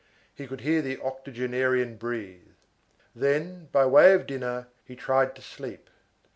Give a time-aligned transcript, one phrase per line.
[0.33, 2.47] He could hear the octogenarian breathe.
[3.15, 5.91] Then, by way of dinner, he tried to sleep.